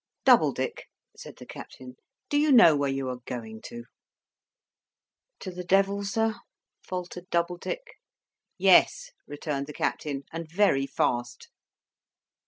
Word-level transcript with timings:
"Doubledick," 0.25 0.85
said 1.15 1.35
the 1.37 1.45
Captain, 1.45 1.95
"do 2.31 2.37
you 2.39 2.51
know 2.51 2.75
where 2.75 2.89
you 2.89 3.07
are 3.07 3.19
going 3.27 3.61
to?" 3.65 3.83
"To 5.41 5.51
the 5.51 5.63
Devil, 5.63 6.03
sir?" 6.03 6.37
faltered 6.83 7.29
Doubledick. 7.29 7.97
"Yes," 8.57 9.11
returned 9.27 9.67
the 9.67 9.73
Captain. 9.73 10.23
"And 10.33 10.49
very 10.49 10.87
fast." 10.87 11.49